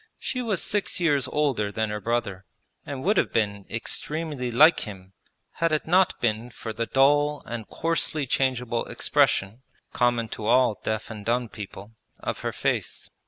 [0.17, 2.43] She was six years older than her brother
[2.87, 5.13] and would have been extremely like him
[5.51, 9.61] had it not been for the dull and coarsely changeable expression
[9.93, 13.11] (common to all deaf and dumb people) of her face.